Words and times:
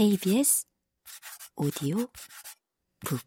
KBS 0.00 0.64
오디오 1.56 1.98
북 3.04 3.20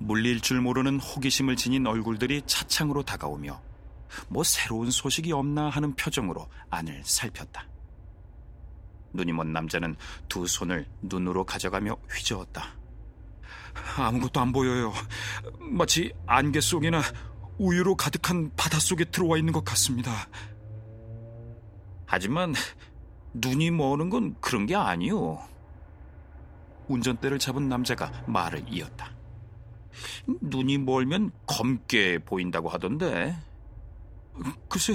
물릴 0.00 0.40
줄 0.40 0.60
모르는 0.60 0.98
호기심을 0.98 1.54
지닌 1.54 1.86
얼굴들이 1.86 2.42
차창으로 2.46 3.04
다가오며 3.04 3.62
뭐 4.28 4.42
새로운 4.42 4.90
소식이 4.90 5.30
없나 5.30 5.68
하는 5.68 5.94
표정으로 5.94 6.48
안을 6.68 7.00
살폈다. 7.04 7.68
눈이 9.12 9.32
먼 9.34 9.52
남자는 9.52 9.94
두 10.28 10.48
손을 10.48 10.88
눈으로 11.00 11.44
가져가며 11.44 11.96
휘저었다. 12.10 12.81
아무것도 13.96 14.40
안 14.40 14.52
보여요. 14.52 14.92
마치 15.60 16.12
안개 16.26 16.60
속이나 16.60 17.02
우유로 17.58 17.96
가득한 17.96 18.50
바닷속에 18.56 19.04
들어와 19.06 19.38
있는 19.38 19.52
것 19.52 19.64
같습니다. 19.64 20.12
하지만 22.06 22.54
눈이 23.34 23.70
머는 23.70 24.10
건 24.10 24.36
그런 24.40 24.66
게 24.66 24.74
아니오. 24.74 25.40
운전대를 26.88 27.38
잡은 27.38 27.68
남자가 27.68 28.12
말을 28.26 28.64
이었다. 28.68 29.10
눈이 30.40 30.78
멀면 30.78 31.30
검게 31.46 32.18
보인다고 32.18 32.68
하던데. 32.68 33.36
글쎄, 34.68 34.94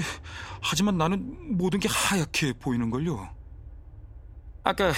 하지만 0.60 0.98
나는 0.98 1.56
모든 1.56 1.80
게 1.80 1.88
하얗게 1.88 2.54
보이는걸요. 2.54 3.28
아까 4.64 4.92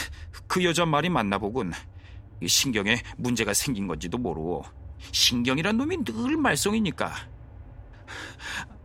그 0.46 0.64
여자 0.64 0.84
말이 0.84 1.08
맞나 1.08 1.38
보군. 1.38 1.72
신경에 2.46 3.02
문제가 3.16 3.54
생긴 3.54 3.86
건지도 3.86 4.18
모르고 4.18 4.64
신경이란 5.12 5.76
놈이 5.76 6.04
늘 6.04 6.36
말썽이니까. 6.36 7.12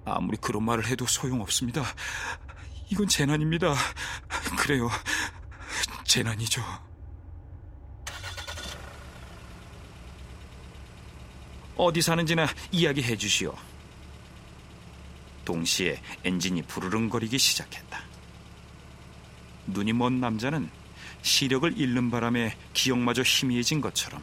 아무리 0.06 0.38
그런 0.38 0.64
말을 0.64 0.86
해도 0.88 1.06
소용없습니다. 1.06 1.84
이건 2.90 3.08
재난입니다. 3.08 3.74
그래요. 4.60 4.90
재난이죠. 6.04 6.62
어디 11.78 12.02
사는지나 12.02 12.48
이야기해 12.72 13.18
주시오. 13.18 13.54
동시에 15.44 16.02
엔진이 16.24 16.64
부르릉거리기 16.64 17.38
시작했다. 17.38 18.00
눈이 19.68 19.94
먼 19.94 20.20
남자는 20.20 20.70
시력을 21.22 21.78
잃는 21.78 22.12
바람에 22.12 22.56
기억마저 22.74 23.22
희미해진 23.22 23.82
것처럼 23.82 24.22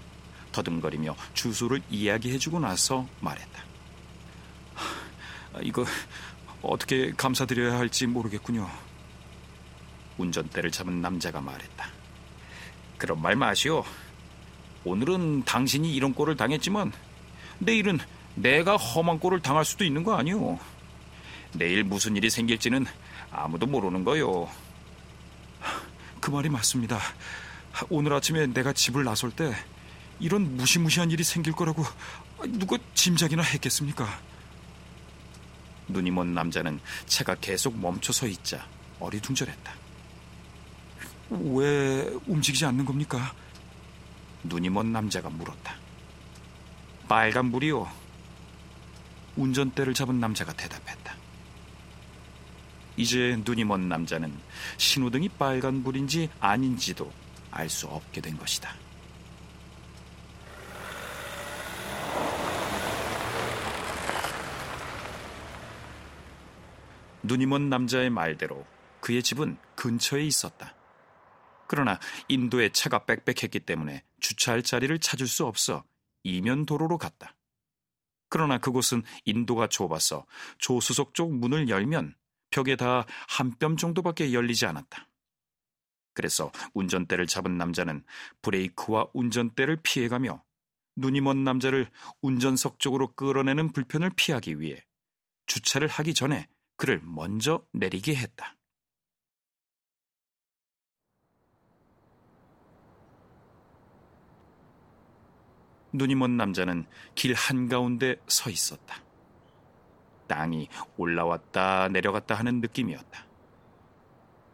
더듬거리며 0.52 1.16
주소를 1.34 1.83
이야기해주고 1.91 2.61
나서 2.61 3.06
말했다. 3.20 3.64
이거 5.62 5.84
어떻게 6.62 7.12
감사드려야 7.12 7.78
할지 7.78 8.06
모르겠군요. 8.06 8.69
운전대를 10.19 10.70
잡은 10.70 11.00
남자가 11.00 11.41
말했다. 11.41 11.88
그런 12.98 13.20
말 13.20 13.34
마시오. 13.34 13.84
오늘은 14.84 15.44
당신이 15.44 15.94
이런 15.94 16.14
꼴을 16.14 16.36
당했지만 16.36 16.92
내일은 17.58 17.98
내가 18.34 18.77
험한 18.77 19.19
꼴을 19.19 19.41
당할 19.41 19.64
수도 19.64 19.84
있는 19.84 20.05
거 20.05 20.14
아니오. 20.14 20.58
내일 21.55 21.84
무슨 21.84 22.16
일이 22.16 22.30
생길지는 22.30 22.86
아무도 23.30 23.66
모르는 23.66 24.05
거요. 24.05 24.48
그 26.23 26.31
말이 26.31 26.48
맞습니다. 26.48 27.01
오늘 27.91 28.12
아침에 28.12 28.47
내가 28.47 28.73
집을 28.73 29.03
나설 29.03 29.33
때 29.33 29.53
이런 30.20 30.56
무시무시한 30.56 31.11
일이 31.11 31.25
생길 31.25 31.53
거라고 31.53 31.84
누가 32.47 32.78
짐작이나 32.95 33.42
했겠습니까? 33.42 34.06
눈이 35.89 36.12
먼 36.12 36.33
남자는 36.33 36.78
차가 37.06 37.34
계속 37.34 37.77
멈춰 37.77 38.12
서 38.12 38.28
있자 38.28 38.65
어리둥절했다. 39.00 39.72
왜 41.31 42.09
움직이지 42.28 42.65
않는 42.66 42.84
겁니까? 42.84 43.34
눈이 44.44 44.71
먼 44.71 44.93
남자가 44.93 45.28
물었다. 45.28 45.75
빨간 47.09 47.50
불이요. 47.50 47.91
운전대를 49.34 49.93
잡은 49.93 50.21
남자가 50.21 50.53
대답했다. 50.53 51.16
이제 52.97 53.41
눈이 53.44 53.64
먼 53.64 53.88
남자는 53.88 54.32
신호등이 54.76 55.30
빨간불인지 55.30 56.30
아닌지도 56.41 57.10
알 57.50 57.69
수 57.69 57.86
없게 57.86 58.20
된 58.20 58.36
것이다. 58.38 58.75
눈이 67.22 67.47
먼 67.47 67.69
남자의 67.69 68.10
말대로 68.10 68.66
그의 69.00 69.22
집은 69.22 69.56
근처에 69.76 70.22
있었다. 70.24 70.74
그러나 71.69 71.98
인도에 72.28 72.70
차가 72.70 73.04
빽빽했기 73.04 73.60
때문에 73.60 74.03
주차할 74.20 74.62
자리를 74.62 74.98
찾을 74.98 75.26
수 75.26 75.47
없어 75.47 75.84
이면 76.24 76.66
도로로 76.66 76.98
갔다. 76.98 77.34
그러나 78.28 78.59
그곳은 78.59 79.03
인도가 79.24 79.69
좁아서 79.69 80.26
조수석 80.59 81.14
쪽 81.14 81.34
문을 81.34 81.69
열면 81.69 82.14
벽에 82.53 82.77
다한뼘 82.77 83.77
정도밖에 83.77 84.33
열리지 84.33 84.67
않았다. 84.67 85.09
그래서 86.15 86.53
운전대를 86.75 87.27
잡은 87.27 87.59
남자는 87.59 88.05
브레이크와 88.43 89.09
운전대를 89.15 89.79
피해가며 89.83 90.45
눈이 90.97 91.23
먼 91.23 91.43
남자를 91.43 91.91
운전석 92.21 92.79
쪽으로 92.79 93.15
끌어내는 93.15 93.73
불편을 93.73 94.11
피하기 94.15 94.61
위해 94.61 94.85
주차를 95.47 95.89
하기 95.89 96.15
전에 96.15 96.49
그를 96.77 97.01
먼저 97.03 97.67
내리게 97.73 98.15
했다. 98.15 98.57
눈이 105.95 106.15
먼 106.15 106.37
남자는 106.37 106.87
길 107.15 107.34
한가운데 107.34 108.17
서 108.27 108.51
있었다. 108.51 109.12
땅이 110.32 110.69
올라왔다 110.97 111.88
내려갔다 111.88 112.34
하는 112.34 112.62
느낌이었다. 112.62 113.26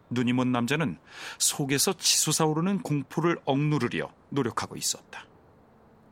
눈이 0.09 0.33
먼 0.33 0.51
남자는 0.51 0.99
속에서 1.37 1.93
치솟아오르는 1.93 2.81
공포를 2.81 3.39
억누르려 3.45 4.11
노력하고 4.29 4.75
있었다. 4.75 5.25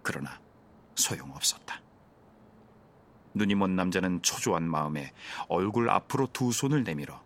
그러나 0.03 0.39
소용없었다. 0.95 1.81
눈이 3.33 3.55
먼 3.55 3.75
남자는 3.75 4.21
초조한 4.21 4.63
마음에 4.63 5.11
얼굴 5.49 5.89
앞으로 5.89 6.27
두 6.31 6.53
손을 6.53 6.83
내밀어 6.85 7.21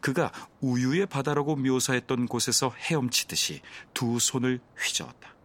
그가 0.00 0.32
우유의 0.60 1.06
바다라고 1.06 1.54
묘사했던 1.54 2.26
곳에서 2.26 2.70
헤엄치듯이 2.70 3.62
두 3.94 4.18
손을 4.18 4.60
휘저었다. 4.76 5.36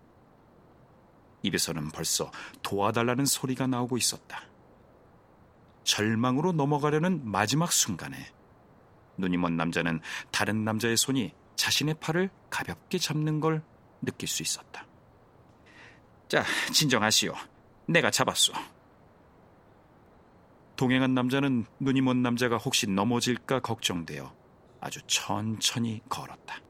입에서는 1.44 1.92
벌써 1.92 2.32
도와달라는 2.64 3.26
소리가 3.26 3.68
나오고 3.68 3.98
있었다. 3.98 4.55
절망으로 5.86 6.52
넘어가려는 6.52 7.22
마지막 7.24 7.72
순간에 7.72 8.18
눈이 9.18 9.38
먼 9.38 9.56
남자는 9.56 10.02
다른 10.32 10.66
남자의 10.66 10.98
손이 10.98 11.34
자신의 11.56 11.96
팔을 12.02 12.30
가볍게 12.50 12.98
잡는 12.98 13.40
걸 13.40 13.64
느낄 14.02 14.28
수 14.28 14.44
있었다. 14.44 14.86
자, 16.28 16.44
진정하시오. 16.74 17.34
내가 17.88 18.12
잡았소. 18.12 18.52
동행한 20.76 21.14
남자는 21.14 21.66
눈이 21.80 22.02
먼 22.02 22.22
남자가 22.22 22.58
혹시 22.58 22.88
넘어질까 22.88 23.62
걱정되어 23.62 24.36
아주 24.82 25.00
천천히 25.08 26.02
걸었다. 26.10 26.65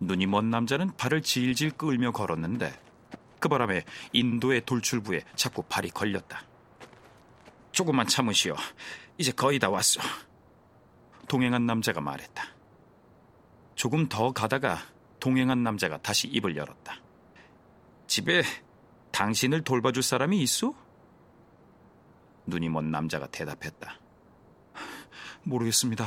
눈이 0.00 0.26
먼 0.26 0.50
남자는 0.50 0.96
발을 0.96 1.22
질질 1.22 1.72
끌며 1.72 2.12
걸었는데 2.12 2.72
그 3.40 3.48
바람에 3.48 3.84
인도의 4.12 4.64
돌출부에 4.64 5.22
자꾸 5.34 5.62
발이 5.62 5.90
걸렸다. 5.90 6.42
조금만 7.72 8.06
참으시오. 8.06 8.56
이제 9.18 9.32
거의 9.32 9.58
다 9.58 9.68
왔어. 9.68 10.00
동행한 11.28 11.66
남자가 11.66 12.00
말했다. 12.00 12.44
조금 13.74 14.08
더 14.08 14.32
가다가 14.32 14.78
동행한 15.20 15.62
남자가 15.62 15.98
다시 15.98 16.28
입을 16.28 16.56
열었다. 16.56 16.96
집에 18.06 18.42
당신을 19.12 19.62
돌봐줄 19.64 20.02
사람이 20.02 20.40
있어? 20.42 20.74
눈이 22.46 22.68
먼 22.68 22.90
남자가 22.90 23.26
대답했다. 23.26 23.98
모르겠습니다. 25.42 26.06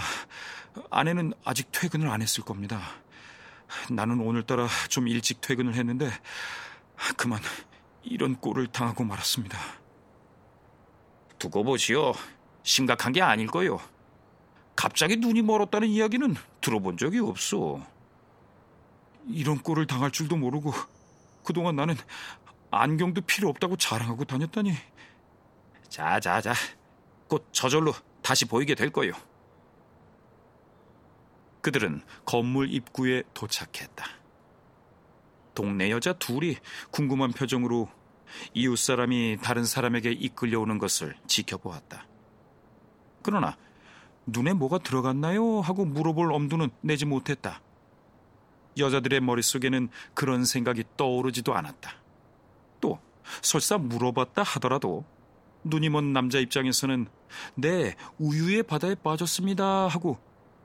아내는 0.89 1.33
아직 1.43 1.71
퇴근을 1.71 2.09
안 2.09 2.21
했을 2.21 2.43
겁니다. 2.43 2.81
나는 3.91 4.19
오늘따라 4.19 4.67
좀 4.89 5.07
일찍 5.07 5.41
퇴근을 5.41 5.75
했는데 5.75 6.09
그만 7.17 7.39
이런 8.03 8.35
꼴을 8.39 8.67
당하고 8.67 9.03
말았습니다. 9.03 9.57
두고 11.37 11.63
보시오. 11.63 12.13
심각한 12.63 13.13
게 13.13 13.21
아닐 13.21 13.47
거요. 13.47 13.79
갑자기 14.75 15.17
눈이 15.17 15.41
멀었다는 15.41 15.87
이야기는 15.87 16.35
들어본 16.61 16.97
적이 16.97 17.19
없어. 17.19 17.81
이런 19.27 19.57
꼴을 19.59 19.87
당할 19.87 20.11
줄도 20.11 20.37
모르고 20.37 20.73
그동안 21.43 21.75
나는 21.75 21.95
안경도 22.71 23.21
필요 23.21 23.49
없다고 23.49 23.77
자랑하고 23.77 24.25
다녔다니. 24.25 24.73
자, 25.87 26.19
자, 26.19 26.39
자. 26.41 26.53
곧 27.27 27.47
저절로 27.51 27.93
다시 28.21 28.45
보이게 28.45 28.75
될 28.75 28.89
거요. 28.91 29.13
그들은 31.61 32.01
건물 32.25 32.71
입구에 32.71 33.23
도착했다. 33.33 34.05
동네 35.53 35.91
여자 35.91 36.13
둘이 36.13 36.55
궁금한 36.91 37.31
표정으로 37.31 37.89
이웃 38.53 38.77
사람이 38.77 39.39
다른 39.41 39.65
사람에게 39.65 40.11
이끌려오는 40.11 40.77
것을 40.77 41.15
지켜보았다. 41.27 42.05
그러나 43.21 43.57
눈에 44.25 44.53
뭐가 44.53 44.77
들어갔나요? 44.77 45.59
하고 45.59 45.85
물어볼 45.85 46.31
엄두는 46.31 46.69
내지 46.81 47.05
못했다. 47.05 47.61
여자들의 48.77 49.19
머릿속에는 49.21 49.89
그런 50.13 50.45
생각이 50.45 50.83
떠오르지도 50.95 51.53
않았다. 51.53 51.91
또 52.79 52.99
설사 53.41 53.77
물어봤다 53.77 54.43
하더라도 54.43 55.03
눈이 55.63 55.89
먼 55.89 56.13
남자 56.13 56.39
입장에서는 56.39 57.07
네, 57.55 57.95
우유의 58.17 58.63
바다에 58.63 58.95
빠졌습니다 58.95 59.87
하고 59.87 60.17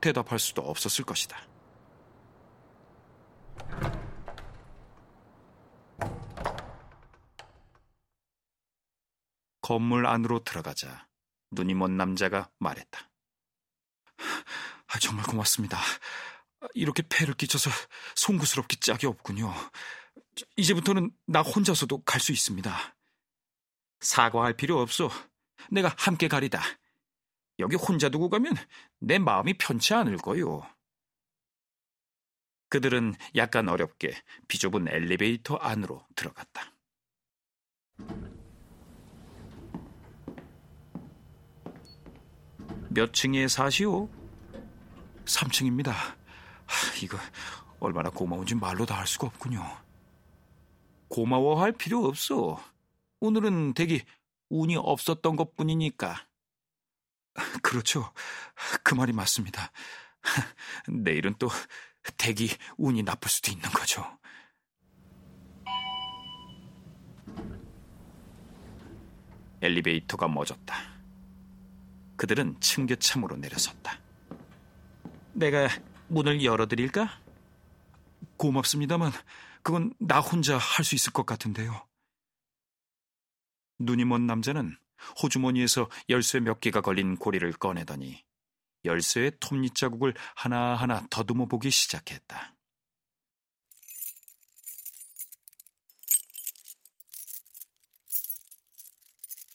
대답할 0.04 0.38
수도 0.38 0.60
없었을 0.60 1.02
것이다. 1.06 1.48
건물 9.62 10.06
안으로 10.06 10.44
들어가자 10.44 11.08
눈이 11.52 11.72
먼 11.72 11.96
남자가 11.96 12.50
말했다. 12.58 13.10
아, 14.88 14.98
정말 14.98 15.24
고맙습니다. 15.24 15.78
이렇게 16.74 17.02
폐를 17.08 17.32
끼쳐서 17.32 17.70
송구스럽기 18.14 18.80
짝이 18.80 19.06
없군요. 19.06 19.54
이제부터는 20.56 21.12
나 21.26 21.40
혼자서도 21.40 22.02
갈 22.04 22.20
수 22.20 22.30
있습니다. 22.32 22.96
사과할 24.00 24.52
필요 24.52 24.80
없어. 24.80 25.10
내가 25.70 25.94
함께 25.96 26.28
가리다. 26.28 26.60
여기 27.58 27.76
혼자 27.76 28.08
두고 28.08 28.28
가면 28.28 28.54
내 28.98 29.18
마음이 29.18 29.54
편치 29.54 29.94
않을 29.94 30.16
거요. 30.18 30.62
그들은 32.68 33.14
약간 33.36 33.68
어렵게 33.68 34.12
비좁은 34.48 34.88
엘리베이터 34.88 35.56
안으로 35.56 36.04
들어갔다. 36.16 36.72
몇 42.90 43.12
층에 43.12 43.48
사시오? 43.48 44.08
3층입니다. 45.24 45.90
하, 45.90 46.96
이거 47.02 47.18
얼마나 47.80 48.10
고마운지 48.10 48.54
말로 48.54 48.86
다 48.86 48.96
할 48.98 49.06
수가 49.06 49.26
없군요. 49.28 49.62
고마워할 51.08 51.72
필요 51.72 52.04
없어. 52.06 52.62
오늘은 53.20 53.74
대기 53.74 54.02
운이 54.48 54.76
없었던 54.76 55.36
것 55.36 55.54
뿐이니까. 55.56 56.26
그렇죠. 57.62 58.12
그 58.82 58.94
말이 58.94 59.12
맞습니다. 59.12 59.70
내일은 60.88 61.34
또 61.38 61.48
대기 62.16 62.50
운이 62.76 63.02
나쁠 63.02 63.30
수도 63.30 63.50
있는 63.50 63.68
거죠. 63.70 64.04
엘리베이터가 69.62 70.28
멎었다. 70.28 70.76
그들은 72.16 72.60
층계참으로 72.60 73.36
내려섰다. 73.36 73.98
내가 75.32 75.68
문을 76.08 76.44
열어드릴까? 76.44 77.20
고맙습니다만 78.36 79.12
그건 79.62 79.94
나 79.98 80.20
혼자 80.20 80.58
할 80.58 80.84
수 80.84 80.94
있을 80.94 81.12
것 81.12 81.24
같은데요. 81.24 81.86
눈이 83.78 84.04
먼 84.04 84.26
남자는 84.26 84.76
호주머니에서 85.22 85.88
열쇠 86.08 86.40
몇 86.40 86.60
개가 86.60 86.80
걸린 86.80 87.16
고리를 87.16 87.50
꺼내더니 87.52 88.24
열쇠의 88.84 89.32
톱니 89.40 89.70
자국을 89.70 90.14
하나하나 90.34 91.06
더듬어 91.10 91.46
보기 91.46 91.70
시작했다. 91.70 92.54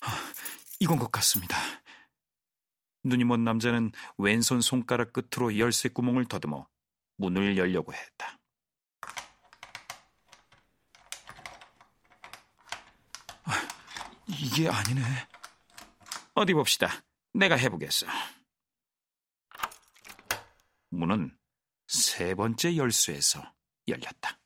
아, 0.01 0.33
이건 0.79 0.97
것 0.97 1.11
같습니다. 1.11 1.57
눈이 3.03 3.23
먼 3.23 3.43
남자는 3.43 3.91
왼손 4.17 4.61
손가락 4.61 5.13
끝으로 5.13 5.57
열쇠 5.57 5.89
구멍을 5.89 6.25
더듬어 6.25 6.67
문을 7.17 7.57
열려고 7.57 7.93
했다. 7.93 8.39
아, 13.43 13.53
이게 14.27 14.67
아니네. 14.67 15.01
어디 16.39 16.53
봅시다. 16.53 17.03
내가 17.33 17.57
해보겠어. 17.57 18.07
문은 20.89 21.37
세 21.85 22.33
번째 22.33 22.77
열쇠에서 22.77 23.43
열렸다. 23.89 24.38